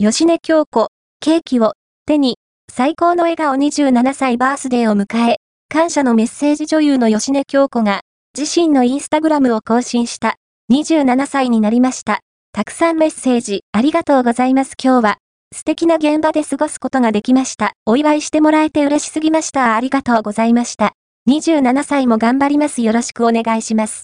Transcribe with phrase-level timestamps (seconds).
[0.00, 1.72] 吉根京子、ケーキを
[2.06, 2.36] 手に、
[2.72, 8.02] 最高の笑顔27歳バースデーを迎え、感謝のメッセージ女優の吉根京子が、
[8.38, 10.36] 自身のインスタグラムを更新した。
[10.72, 12.20] 27歳になりました。
[12.52, 14.74] たくさんメッセージありがとうございます。
[14.80, 15.18] 今日は
[15.52, 17.72] 素敵な現場で過ごすことができました。
[17.84, 19.74] お祝いしてもらえて嬉しすぎました。
[19.74, 20.92] ありがとうございました。
[21.28, 22.82] 27歳も頑張ります。
[22.82, 23.96] よろしくお願いします。